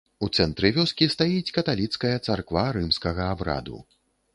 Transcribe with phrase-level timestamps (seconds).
[0.27, 3.85] У цэнтры вёскі стаіць каталіцкая царква рымскага абраду.